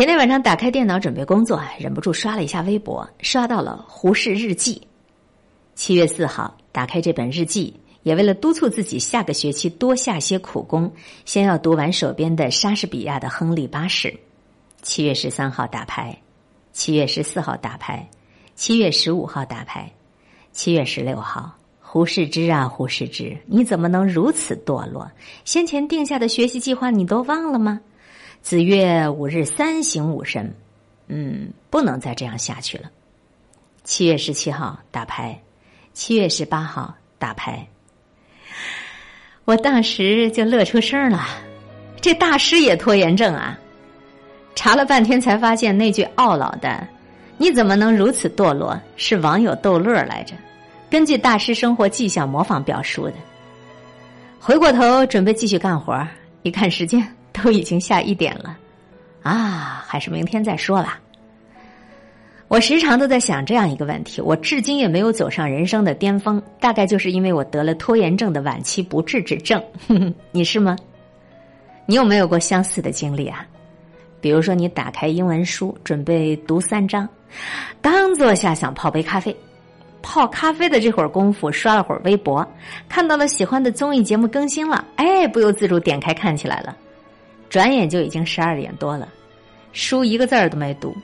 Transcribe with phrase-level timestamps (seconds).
[0.00, 4.80] 前天晚上打开电脑准备工作，忍不住刷了一下微博，刷到了胡适日记。
[5.74, 10.90] 七月四号，打开这本日记，也为了督促自己下个学期多下些苦功，
[11.26, 14.08] 先要读完手边的莎士比亚的《亨利八世》。
[14.80, 16.16] 七月十三号打牌，
[16.72, 18.08] 七月十四号打牌，
[18.54, 19.92] 七月十五号打牌，
[20.50, 25.10] 七月十六号，胡适之啊，胡适之，你怎么能如此堕落？
[25.44, 27.78] 先前定下的学习计划你都忘了吗？
[28.42, 30.54] 子曰：“五日三省吾身。”
[31.12, 32.88] 嗯，不能再这样下去了。
[33.82, 35.36] 七月十七号打牌，
[35.92, 37.66] 七月十八号打牌，
[39.44, 41.26] 我当时就乐出声了。
[42.00, 43.58] 这大师也拖延症啊！
[44.54, 46.86] 查了半天才发现，那句懊恼的
[47.38, 50.36] “你怎么能如此堕落”是网友逗乐来着，
[50.88, 53.14] 根据大师生活迹象模仿表述的。
[54.38, 56.06] 回过头准备继续干活，
[56.42, 57.04] 一看时间。
[57.42, 58.58] 都已经下一点了，
[59.22, 61.00] 啊，还是明天再说吧。
[62.48, 69.62] 我时常都在想这样一个问题：我至今也没有走上人生的巅峰，大概就是因为我得了拖延症的晚期不治之症。
[70.32, 70.76] 你是吗？
[71.86, 73.46] 你有没有过相似的经历啊？
[74.20, 77.08] 比如说，你打开英文书准备读三章，
[77.80, 79.34] 刚坐下想泡杯咖啡，
[80.02, 82.44] 泡咖啡的这会儿功夫刷了会儿微博，
[82.88, 86.76] 看到了喜欢的综艺节目更新了，哎，不由自主点开看起来了。
[87.50, 89.08] 转眼就已经十二点多了，
[89.72, 90.96] 书一个字儿都没读，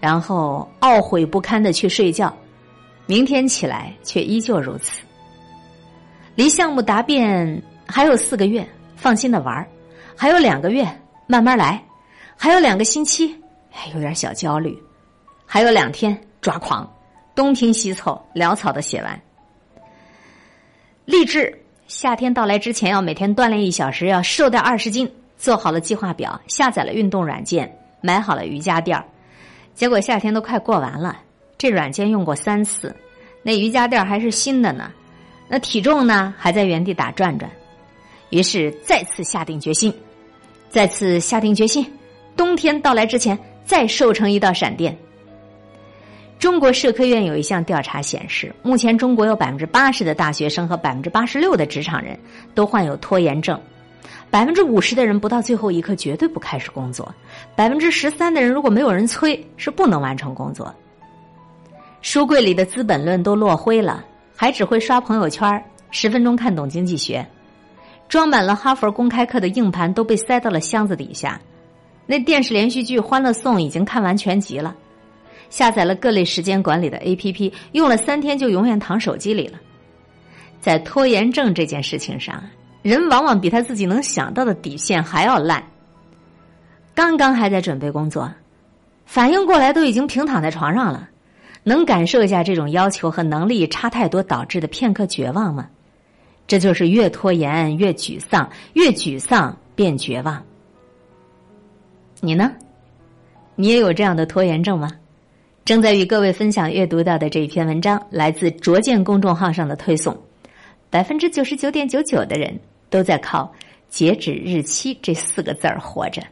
[0.00, 2.34] 然后懊悔不堪的去睡觉，
[3.06, 5.02] 明天起来却依旧如此。
[6.34, 9.66] 离项目答辩还有四个月，放心的玩儿；
[10.16, 10.84] 还有两个月，
[11.26, 11.78] 慢慢来；
[12.34, 13.36] 还有两个星期，
[13.72, 14.72] 哎，有点小焦虑；
[15.44, 16.90] 还有两天，抓狂，
[17.34, 19.20] 东拼西凑，潦草的写完。
[21.04, 25.08] 励志，夏天到来之前要每天锻炼一小时，要瘦掉二十斤。
[25.36, 29.04] 做好了计划表，下载了运动软件，买好了瑜伽垫儿。
[29.74, 31.18] 结果夏天都快过完了，
[31.58, 32.94] 这软件用过三次，
[33.42, 34.92] 那瑜伽垫儿还是新的呢，
[35.48, 37.50] 那体重呢还在原地打转转。
[38.30, 39.92] 于是再次下定决心，
[40.70, 41.86] 再次下定决心，
[42.36, 44.96] 冬天到来之前再瘦成一道闪电。
[46.38, 52.18] 中国社科院有一项调查显示，目前中国有百分之八十的大学生和百分之八十六的职场人
[52.54, 53.58] 都患有拖延症。
[54.34, 57.14] 百分之五十的人不到最后一刻绝对不开始工作，
[57.54, 60.74] 百分之十三的人如果没有人催是不能完成工作。
[62.02, 67.24] 书柜里的《资本论》都落灰了，还只会刷朋友圈十分钟看懂经济学，
[68.08, 71.40] 装满了哈佛公开课的硬盘都被塞到了箱子底下。
[72.04, 74.74] 那电视连续剧《欢乐颂》已经看完全集了，
[75.48, 79.60] 下载了各类时间管理的 APP，用了三天就永远躺手机里了。
[80.60, 82.42] 在拖延症这件事情上。
[82.84, 85.64] 人往往比他自己能想到的底线还要烂。
[86.94, 88.30] 刚刚还在准备工作，
[89.06, 91.08] 反应过来都已经平躺在床上了。
[91.62, 95.66] 能感受一下这种要求和能力差太多导致的片刻绝望吗？
[96.46, 100.44] 这就是越拖延越沮丧，越沮丧变绝望。
[102.20, 102.52] 你呢？
[103.56, 104.90] 你也有这样的拖延症吗？
[105.64, 110.14] 正在与各位分享阅读到的这一篇文章，来自卓见公众号上的推送。
[110.90, 112.60] 百分之九十九点九九的人。
[112.94, 113.52] 都在靠
[113.88, 116.22] 截止日期这四个字儿活着，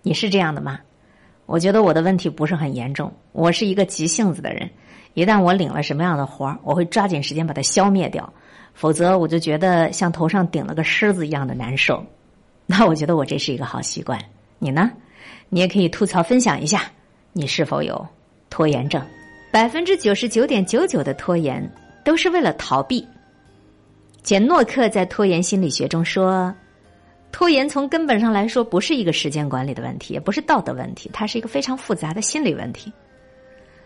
[0.00, 0.80] 你是这样的吗？
[1.44, 4.70] 我觉得我的问题不是很严重，我是一个急性子的人，
[5.12, 8.32] 一旦我领了什么样的活儿，我会抓紧时间把它消灭掉，
[8.72, 12.02] 否则我就觉得像头上顶了个虱子一样的难受。
[12.64, 14.18] 那我觉得我这是一个好习惯，
[14.58, 14.90] 你呢？
[15.50, 16.90] 你也可以吐槽分享一下，
[17.34, 18.08] 你是否有
[18.48, 19.02] 拖延症？
[19.52, 21.70] 百分之九十九点九九的拖延
[22.02, 23.06] 都是为了逃避。
[24.22, 26.54] 简诺克在拖延心理学中说，
[27.32, 32.92] 拖延从根本上来说不是一个时间管理的问题，也不是道德问题，它是一个非常复杂的心理问题。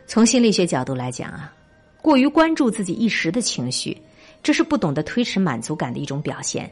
[0.07, 1.53] 从心理学角度来讲啊，
[2.01, 3.97] 过于关注自己一时的情绪，
[4.43, 6.69] 这是不懂得推迟满足感的一种表现。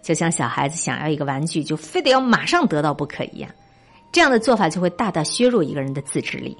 [0.00, 3.50] 就像小孩子想要一个玩具，就非得要马上得到不可一样，
[4.10, 6.56] 这样的做法就会大大削弱一个人的自制力。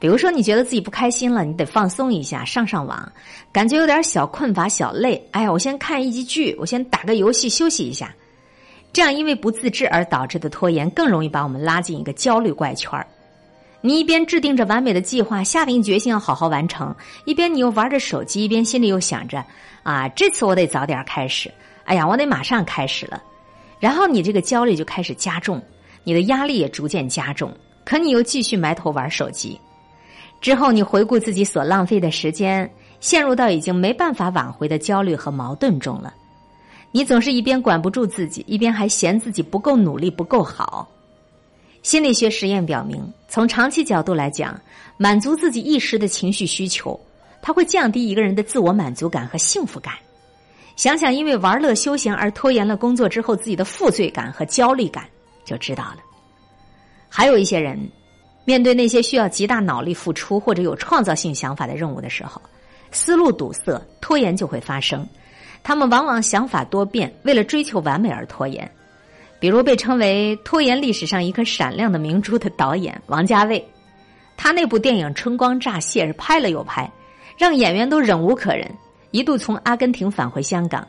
[0.00, 3.12] 比如说，你觉得自己不开心了，你得放松一下，上上网，
[3.52, 5.20] 感觉有点小困乏、小累。
[5.32, 8.14] 哎呀，我先看一集剧，我先打个游戏休息一下。
[8.92, 13.06] 这样因为不自制而导致的拖延，更容易把我们拉进一个焦虑怪圈儿。
[13.80, 19.44] 你一边制定着完美的计划，下定决心要好好完成，一边你又玩着手机，一边心里又想着：
[19.82, 21.52] 啊，这次我得早点开始。
[21.84, 23.22] 哎呀，我得马上开始了。
[23.78, 25.62] 然后你这个焦虑就开始加重，
[26.02, 27.52] 你的压力也逐渐加重，
[27.84, 29.60] 可你又继续埋头玩手机。
[30.40, 32.70] 之后，你回顾自己所浪费的时间，
[33.00, 36.14] 陷入到已经没办法挽回的焦虑和矛盾中了。
[36.90, 40.88] 你总是一边管不住自己，一边还嫌自己不够努力、不够好。
[41.82, 44.58] 心理学实验表明，从长期角度来讲，
[44.96, 46.98] 满足自己一时的情绪需求，
[47.42, 49.94] 它会降低一个人的自我满足感和幸福感。
[50.76, 55.04] 想想因为玩乐休闲而拖延了工作之后自己的负罪感和焦虑感，
[55.44, 55.98] 就知道了。
[57.08, 57.78] 还有一些人，
[58.48, 62.40] 面对那些需要极大脑力付出或者有创造性想法的任务的时候，
[62.90, 65.06] 思路堵塞，拖延就会发生。
[65.62, 68.66] 他们往往想法多变，为了追求完美而拖延。
[69.38, 73.62] 比如被称为拖延历史上一颗闪亮的明珠的导演王家卫，
[74.34, 76.90] 他那部电影《春光乍泄》是拍了又拍，
[77.36, 78.66] 让演员都忍无可忍，
[79.10, 80.88] 一度从阿根廷返回香港。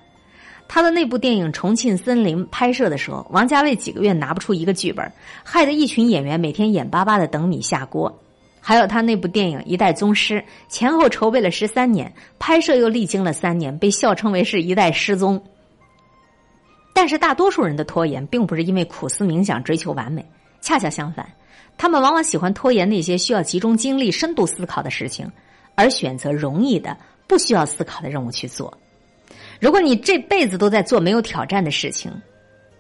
[0.70, 5.12] 他的那部电影《重庆森林》拍摄的时候，王家卫几个月拿不出一个剧本，
[5.44, 8.22] 害得一群演员每天眼巴巴的等米下锅。
[8.62, 10.36] 还有他那部电影《一代宗师》，
[10.68, 15.44] 前后筹备了十三年，拍摄又历经了三年，被笑称为是一代失踪。
[16.94, 20.24] 但是大多数人的拖延，并不是因为苦思冥想追求完美，
[20.62, 21.28] 恰恰相反，
[21.80, 25.28] 他们往往喜欢拖延那些需要集中精力、深度思考的事情，
[25.74, 26.96] 而选择容易的、
[27.26, 28.72] 不需要思考的任务去做。
[29.60, 32.12] 如果你这辈子都在做没有挑战的事情，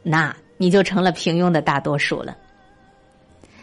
[0.01, 2.35] 那你就成了平庸的大多数了。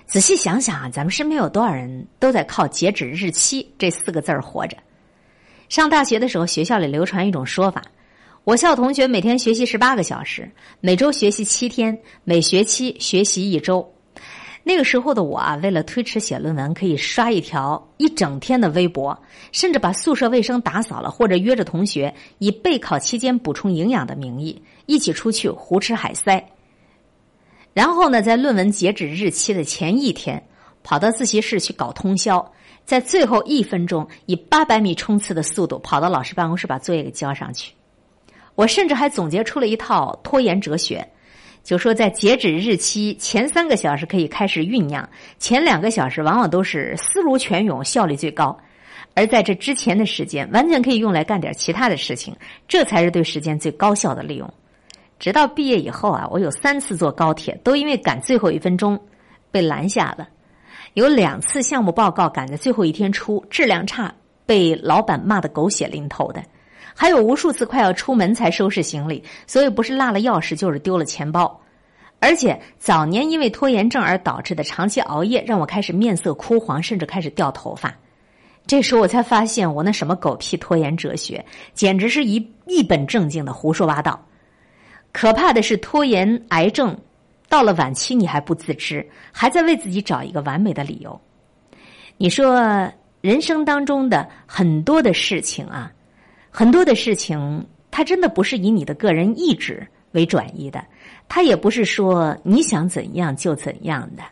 [0.06, 4.76] 仔细想想啊，咱们身边有多少人都在靠截止日期这四个字儿活着？
[5.68, 7.82] 上大学的时候，学校里流传一种说法。
[8.44, 10.48] 我校同学每天学习十八个小时，
[10.80, 13.95] 每周学习七天，每学期学习一周。
[14.68, 19.16] 那个时候的我啊，为了推迟写论文，可以刷一条一整天的微博，
[19.52, 26.44] 甚至把宿舍卫生打扫了，或者约着同学以备考期间补充营养的名义，一起出去胡吃海塞。
[27.72, 30.42] 然后呢，在论文截止日期的前一天，
[30.82, 32.52] 跑到自习室去搞通宵，
[32.84, 37.72] 在最后一分钟以八百米冲刺的速度跑到老师办公室，把作业给交上去。
[38.56, 41.08] 我甚至还总结出了一套拖延哲学，
[41.66, 45.06] 就说在截止日期前三个小时可以开始酝酿，
[45.40, 48.56] 前两个小时往往都是思如泉涌、效率最高，
[49.14, 52.36] 而在这之前的时间完全可以用来干点其他的事情，
[52.68, 54.48] 这才是对时间最高效的利用。
[55.18, 58.96] 直到毕业以后啊，我有三次坐高铁都因为赶最后一分钟
[59.50, 60.28] 被拦下了，
[60.94, 64.14] 有两次项目报告赶在最后一天出，质量差，
[64.46, 66.40] 被老板骂得狗血淋头的。
[66.94, 71.60] 还有无数次快要出门才收拾行李，所以不是落了钥匙就是丢了钱包，
[72.20, 77.94] 而且早年因为拖延症而导致的长期熬夜，让我开始面色枯黄，甚至开始掉头发。
[78.66, 82.36] 这时候我才发现，我那什么狗屁拖延哲学，简直是一
[82.66, 84.20] 一本正经的胡说八道。
[85.12, 86.98] 可怕的是，拖延癌症
[87.48, 91.20] 到了晚期你还不自知，还在为自己找一个完美的理由。
[92.16, 92.90] 你说
[93.20, 95.92] 人生当中的很多的事情啊。
[96.58, 100.82] 很多的事情，它真的不是以你的个人意志为转移的，
[101.28, 104.22] 它也不是说你想怎样就怎样的。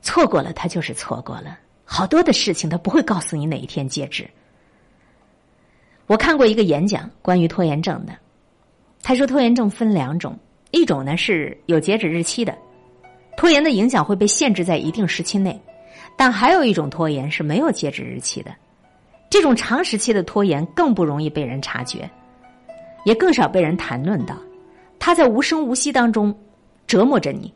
[0.00, 1.58] 错过了，它就是错过了。
[1.84, 4.26] 好多的事情，它不会告诉你哪一天截止。
[6.06, 8.16] 我看过一个演讲，关于拖延症的，
[9.02, 10.34] 他说拖延症分两种，
[10.70, 12.56] 一种呢是有截止日期的，
[13.36, 15.60] 拖延的影响会被限制在一定时期内，
[16.16, 18.50] 但还有一种拖延是没有截止日期的。
[19.28, 22.08] 这种长时期的拖延更不容易被人察觉，
[23.04, 24.36] 也更少被人谈论到。
[24.98, 26.34] 它在无声无息当中
[26.86, 27.52] 折磨着你，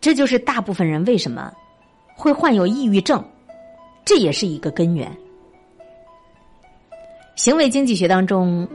[0.00, 1.52] 这就是大部分人为什么
[2.14, 3.22] 会患有抑郁症，
[4.04, 5.10] 这也是一个根源。
[7.34, 8.66] 行为经济学当中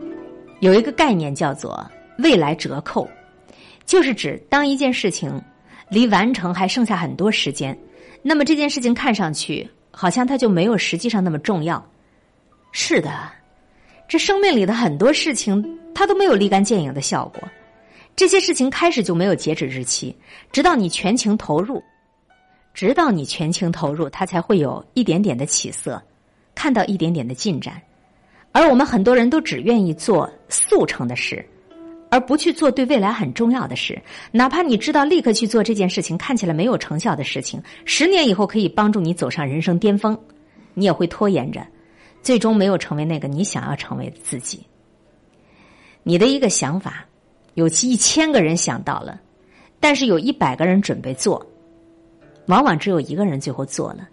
[0.59, 1.83] 有一个概念叫做
[2.19, 3.09] “未来折扣”，
[3.85, 5.41] 就是指当一件事情
[5.89, 7.75] 离完成还剩下很多时间，
[8.21, 11.83] 那么这件事情看上去好像它就没有实际上那么重要。
[12.71, 13.09] 是的，
[14.07, 17.41] 这生命里的很多事情，它都没有立竿见影的效果。
[18.15, 20.15] 这些事情开始就没有截止日期，
[20.51, 21.83] 直到你全情投入，
[22.73, 26.01] 直到你全情投入，它才会有一点点的起色，
[26.55, 27.81] 看到一点点的进展。
[28.53, 31.45] 而我们很多人都只愿意做速成的事，
[32.09, 34.01] 而不去做对未来很重要的事。
[34.31, 40.17] 哪怕你知道立刻去做这件事情看起来没有成效的事情，十年以后可以帮助你走上人生巅峰，
[40.73, 41.65] 你也会拖延着。
[42.21, 44.65] 最终没有成为那个你想要成为的自己。
[46.03, 47.05] 你的一个想法，
[47.53, 49.21] 有一千个人想到了，
[49.79, 51.45] 但是有一百个人准备做，
[52.47, 54.07] 往往只有一个人最后做了。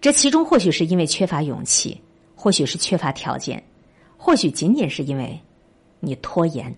[0.00, 2.00] 这其中或许是因为缺乏勇气，
[2.36, 3.62] 或许是缺乏条件，
[4.16, 5.40] 或许仅仅是因为
[5.98, 6.72] 你拖延。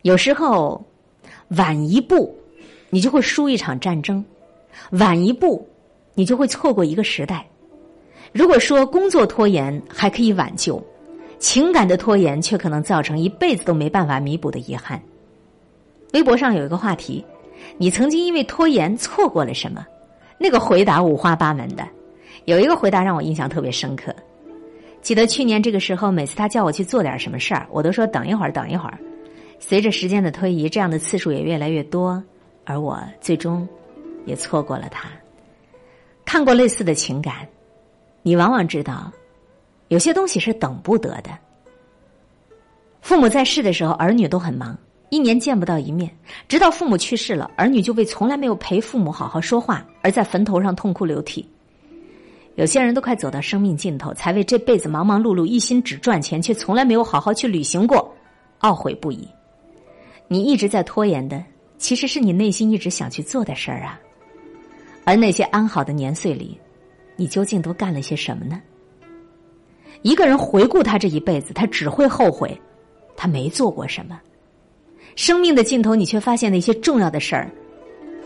[0.00, 0.82] 有时候
[1.48, 2.34] 晚一步，
[2.88, 4.24] 你就会输一场战争；
[4.92, 5.68] 晚一步，
[6.14, 7.46] 你就会错过一个时代。
[8.32, 10.82] 如果说工作拖延还可以挽救，
[11.38, 15.00] 情感的拖延却可能造成一辈子都没办法弥补的遗憾。
[16.12, 17.24] 微博上有一个话题：
[17.76, 19.86] 你曾经因为拖延错过了什么？
[20.38, 21.86] 那个回答五花八门的，
[22.46, 24.14] 有一个回答让我印象特别深刻。
[25.02, 28.98] 记得去年这个时候，每次他叫我去做点什么事儿，我都说等一会儿，等一会儿。
[29.58, 32.22] 随着时间的推移，这样的次数也越来越多，
[32.64, 33.66] 而我最终
[34.24, 35.08] 也错过了他。
[36.24, 37.34] 看过类似的情感，
[38.22, 39.10] 你往往知道，
[39.88, 41.30] 有些东西是等不得的。
[43.00, 44.76] 父母在世的时候，儿女都很忙。
[45.10, 46.10] 一年见不到一面，
[46.48, 51.46] 直到父母去世了，儿女就为从来没有陪父母好好说话而在坟头上痛哭流涕。
[52.54, 58.14] 有些人都快走到生命尽头，才为这辈子忙忙碌碌、一心只赚钱，却从来没有好好去旅行过，
[58.60, 59.28] 懊悔不已。
[60.28, 61.44] 你一直在拖延的，
[61.76, 64.00] 其实是你内心一直想去做的事儿啊。
[65.04, 66.58] 而那些安好的年岁里，
[67.16, 68.60] 你究竟都干了些什么呢？
[70.02, 72.60] 一个人回顾他这一辈子，他只会后悔，
[73.16, 74.20] 他没做过什么。
[75.14, 77.50] 生命的尽头，你却发现那些重要的事儿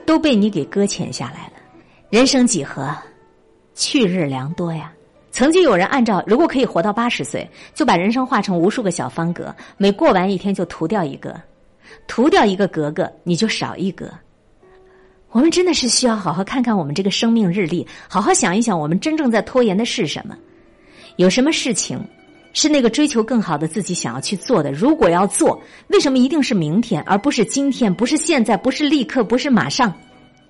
[0.06, 1.52] 都被你给搁浅下来了。
[2.08, 2.96] 人生几何，
[3.74, 4.92] 去日良多呀！
[5.32, 11.38] 曾经有人按照如果可以活到八十岁，就把人生画成无数个小方格，每过完一天就涂掉一个，
[12.06, 14.10] 涂掉一个格格，你就少一格。
[15.30, 20.36] 我们真的是需要好好看看我们这个生命日历，好好想一想，我们真正在拖延的是什么？
[21.16, 21.98] 有什么事情？
[22.52, 24.72] 是那个追求更好的自己想要去做的。
[24.72, 27.94] 如果要做，为什么一定是明天，而不是今天？
[27.94, 29.92] 不是现在，不是立刻，不是马上？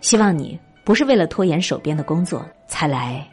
[0.00, 3.26] 希望你不是为了拖延手边的工作才来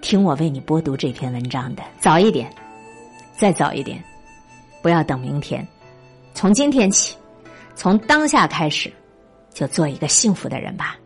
[0.00, 1.82] 听我为你播读这篇文章的。
[2.00, 2.50] 早一点，
[3.36, 4.02] 再早一点，
[4.80, 5.66] 不要等明天。
[6.32, 7.14] 从今天起，
[7.74, 8.90] 从当下开始，
[9.54, 10.98] 就做一个幸福的人吧。